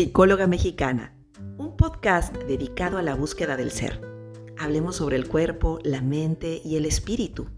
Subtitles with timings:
[0.00, 1.14] Psicóloga Mexicana,
[1.58, 4.00] un podcast dedicado a la búsqueda del ser.
[4.58, 7.48] Hablemos sobre el cuerpo, la mente y el espíritu.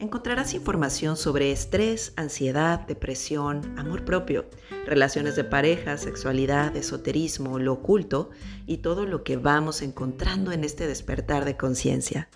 [0.00, 4.46] Encontrarás información sobre estrés, ansiedad, depresión, amor propio,
[4.86, 8.30] relaciones de pareja, sexualidad, esoterismo, lo oculto
[8.66, 12.28] y todo lo que vamos encontrando en este despertar de conciencia.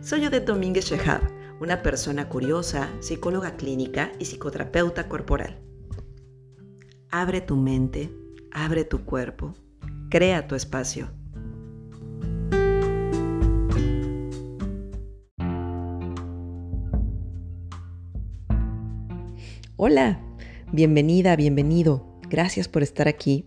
[0.00, 1.22] Soy Odette Domínguez Shehab,
[1.60, 5.58] una persona curiosa, psicóloga clínica y psicoterapeuta corporal.
[7.10, 9.54] Abre tu mente, abre tu cuerpo,
[10.10, 11.10] crea tu espacio.
[19.76, 20.20] Hola,
[20.72, 22.18] bienvenida, bienvenido.
[22.28, 23.46] Gracias por estar aquí.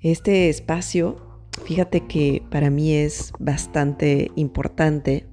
[0.00, 1.16] Este espacio,
[1.64, 5.26] fíjate que para mí es bastante importante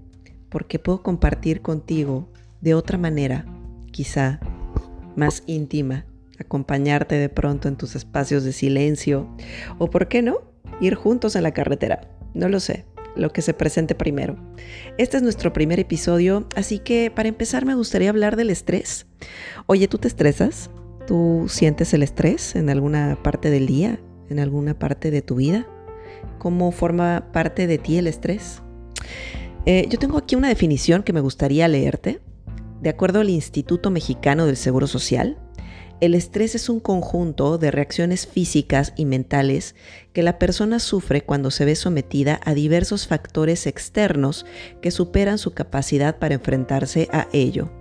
[0.50, 2.30] porque puedo compartir contigo
[2.60, 3.46] de otra manera,
[3.92, 4.40] quizá
[5.16, 6.06] más íntima,
[6.42, 9.28] acompañarte de pronto en tus espacios de silencio
[9.78, 12.02] o, ¿por qué no?, ir juntos en la carretera.
[12.34, 14.36] No lo sé, lo que se presente primero.
[14.98, 19.06] Este es nuestro primer episodio, así que para empezar me gustaría hablar del estrés.
[19.68, 20.70] Oye, ¿tú te estresas?
[21.08, 24.00] ¿Tú sientes el estrés en alguna parte del día?
[24.30, 25.68] ¿En alguna parte de tu vida?
[26.38, 28.62] ¿Cómo forma parte de ti el estrés?
[29.66, 32.22] Eh, yo tengo aquí una definición que me gustaría leerte.
[32.82, 35.38] De acuerdo al Instituto Mexicano del Seguro Social,
[36.02, 39.76] el estrés es un conjunto de reacciones físicas y mentales
[40.14, 44.48] que la persona sufre cuando se ve sometida a diversos factores externos
[44.82, 47.72] que superan su capacidad para enfrentarse a ello.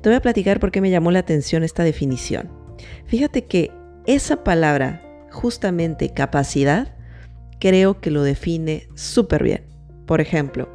[0.00, 2.50] Te voy a platicar por qué me llamó la atención esta definición.
[3.04, 3.70] Fíjate que
[4.06, 6.96] esa palabra, justamente capacidad,
[7.60, 9.66] creo que lo define súper bien.
[10.06, 10.68] Por ejemplo,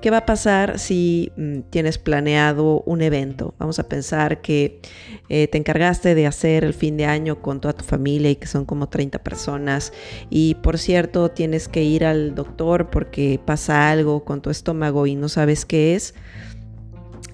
[0.00, 3.54] ¿Qué va a pasar si mm, tienes planeado un evento?
[3.58, 4.80] Vamos a pensar que
[5.28, 8.46] eh, te encargaste de hacer el fin de año con toda tu familia y que
[8.46, 9.92] son como 30 personas
[10.28, 15.16] y por cierto tienes que ir al doctor porque pasa algo con tu estómago y
[15.16, 16.14] no sabes qué es.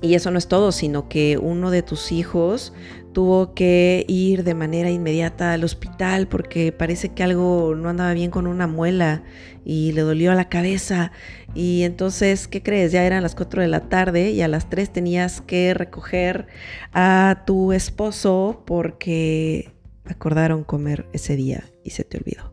[0.00, 2.72] Y eso no es todo, sino que uno de tus hijos
[3.12, 8.30] tuvo que ir de manera inmediata al hospital porque parece que algo no andaba bien
[8.30, 9.22] con una muela
[9.64, 11.12] y le dolió la cabeza.
[11.54, 12.92] Y entonces, ¿qué crees?
[12.92, 16.46] Ya eran las 4 de la tarde y a las 3 tenías que recoger
[16.92, 19.72] a tu esposo porque
[20.04, 22.52] acordaron comer ese día y se te olvidó.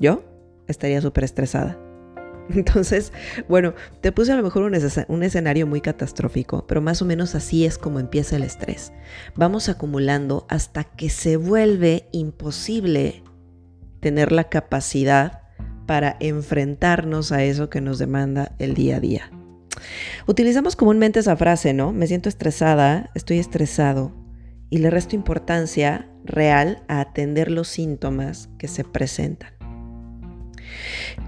[0.00, 0.22] Yo
[0.68, 1.87] estaría súper estresada.
[2.54, 3.12] Entonces,
[3.48, 7.64] bueno, te puse a lo mejor un, escenario muy catastrófico, pero más o menos así
[7.64, 8.92] es como empieza el estrés.
[9.34, 13.22] Vamos acumulando hasta que se vuelve imposible
[14.00, 15.42] tener la capacidad
[15.86, 19.30] para enfrentarnos a eso que nos demanda el día a día.
[20.26, 21.92] Utilizamos comúnmente esa frase, ¿no?
[21.92, 24.12] Me siento estresada, estoy estresado,
[24.70, 29.57] y le resto importancia real a atender los síntomas que se presentan.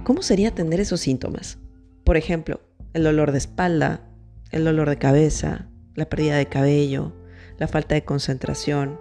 [0.04, 1.58] ¿Cómo sería atender esos síntomas?
[2.04, 2.60] Por ejemplo,
[2.94, 4.02] el dolor de espalda,
[4.50, 7.12] el dolor de cabeza, la pérdida de cabello,
[7.58, 8.98] la falta de concentración.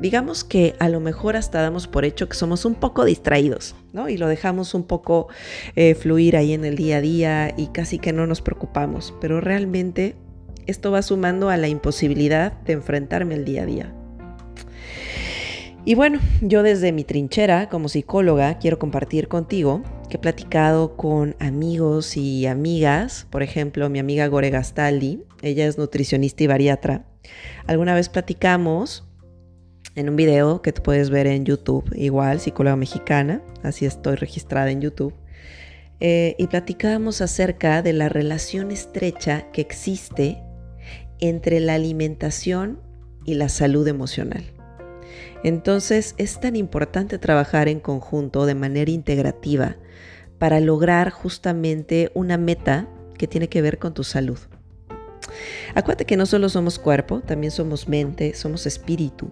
[0.00, 4.08] Digamos que a lo mejor hasta damos por hecho que somos un poco distraídos, ¿no?
[4.08, 5.28] Y lo dejamos un poco
[5.76, 9.40] eh, fluir ahí en el día a día y casi que no nos preocupamos, pero
[9.40, 10.16] realmente
[10.66, 13.94] esto va sumando a la imposibilidad de enfrentarme al día a día.
[15.86, 21.36] Y bueno, yo desde mi trinchera como psicóloga quiero compartir contigo que he platicado con
[21.40, 27.04] amigos y amigas, por ejemplo, mi amiga Gore Gastaldi, ella es nutricionista y bariatra.
[27.66, 29.06] Alguna vez platicamos
[29.94, 34.70] en un video que tú puedes ver en YouTube, igual, psicóloga mexicana, así estoy registrada
[34.70, 35.14] en YouTube,
[36.00, 40.42] eh, y platicábamos acerca de la relación estrecha que existe
[41.20, 42.80] entre la alimentación
[43.26, 44.53] y la salud emocional.
[45.44, 49.76] Entonces es tan importante trabajar en conjunto de manera integrativa
[50.38, 54.38] para lograr justamente una meta que tiene que ver con tu salud.
[55.74, 59.30] Acuérdate que no solo somos cuerpo, también somos mente, somos espíritu.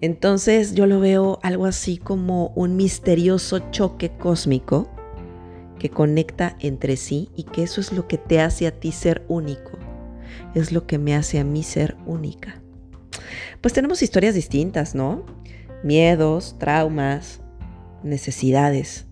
[0.00, 4.90] Entonces yo lo veo algo así como un misterioso choque cósmico
[5.78, 9.24] que conecta entre sí y que eso es lo que te hace a ti ser
[9.28, 9.72] único.
[10.54, 12.60] Es lo que me hace a mí ser única.
[13.60, 15.24] Pues tenemos historias distintas, ¿no?
[15.84, 17.40] Miedos, traumas,
[18.02, 19.06] necesidades.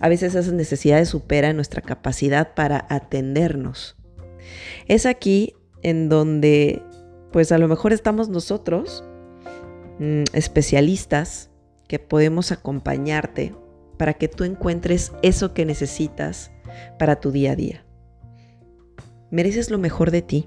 [0.00, 3.96] A veces esas necesidades superan nuestra capacidad para atendernos.
[4.86, 6.82] Es aquí en donde,
[7.32, 9.04] pues a lo mejor estamos nosotros,
[9.98, 11.50] mm, especialistas,
[11.88, 13.54] que podemos acompañarte
[13.96, 16.52] para que tú encuentres eso que necesitas
[16.98, 17.84] para tu día a día.
[19.30, 20.46] Mereces lo mejor de ti.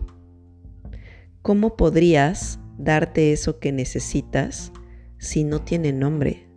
[1.41, 4.71] ¿Cómo podrías darte eso que necesitas
[5.21, 6.47] si no tiene nombre?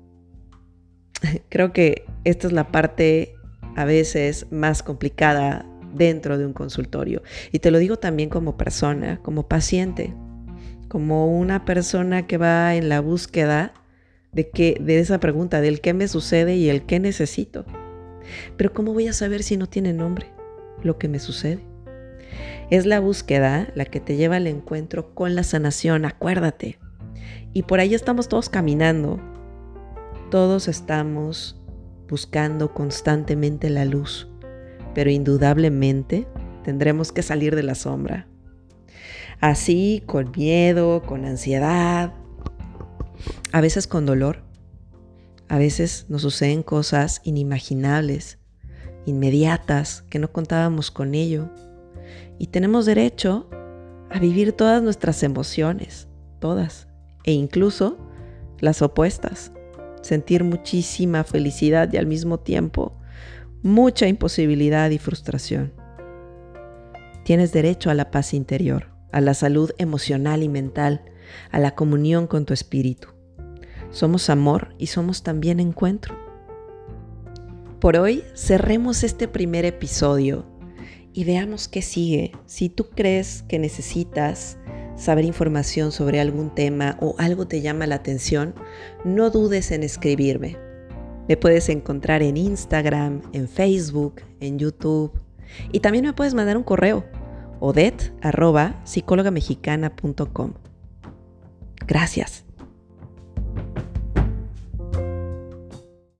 [1.48, 3.34] creo que esta es la parte
[3.76, 7.22] a veces más complicada dentro de un consultorio.
[7.52, 10.14] Y te lo digo también como persona, como paciente,
[10.88, 13.74] como una persona que va en la búsqueda
[14.32, 17.64] de, que, de esa pregunta, del qué me sucede y el qué necesito.
[18.56, 20.26] Pero ¿cómo voy a saber si no tiene nombre
[20.82, 21.60] lo que me sucede?
[22.70, 26.78] Es la búsqueda la que te lleva al encuentro con la sanación, acuérdate.
[27.52, 29.20] Y por ahí estamos todos caminando.
[30.30, 31.60] Todos estamos
[32.08, 34.28] buscando constantemente la luz,
[34.94, 36.26] pero indudablemente
[36.62, 38.28] tendremos que salir de la sombra.
[39.40, 42.14] Así, con miedo, con ansiedad,
[43.52, 44.42] a veces con dolor.
[45.48, 48.38] A veces nos suceden cosas inimaginables,
[49.04, 51.50] inmediatas, que no contábamos con ello.
[52.38, 53.48] Y tenemos derecho
[54.10, 56.08] a vivir todas nuestras emociones,
[56.40, 56.88] todas,
[57.24, 57.98] e incluso
[58.60, 59.52] las opuestas.
[60.02, 62.98] Sentir muchísima felicidad y al mismo tiempo
[63.62, 65.72] mucha imposibilidad y frustración.
[67.24, 71.02] Tienes derecho a la paz interior, a la salud emocional y mental,
[71.50, 73.08] a la comunión con tu espíritu.
[73.90, 76.14] Somos amor y somos también encuentro.
[77.80, 80.44] Por hoy cerremos este primer episodio
[81.14, 82.32] y veamos qué sigue.
[82.44, 84.58] Si tú crees que necesitas
[84.96, 88.54] saber información sobre algún tema o algo te llama la atención,
[89.04, 90.56] no dudes en escribirme.
[91.28, 95.12] Me puedes encontrar en Instagram, en Facebook, en YouTube
[95.72, 97.04] y también me puedes mandar un correo
[97.60, 100.52] odet.psicólogamexicana.com.
[101.86, 102.43] Gracias.